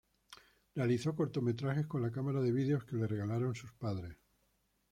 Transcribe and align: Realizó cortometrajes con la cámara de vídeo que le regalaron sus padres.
Realizó 0.73 1.15
cortometrajes 1.15 1.85
con 1.85 2.01
la 2.01 2.09
cámara 2.11 2.41
de 2.41 2.51
vídeo 2.51 2.83
que 2.83 2.95
le 2.95 3.05
regalaron 3.05 3.53
sus 3.53 3.71
padres. 3.73 4.17